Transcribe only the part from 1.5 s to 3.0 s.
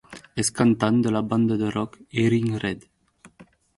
de rock Hearing Red.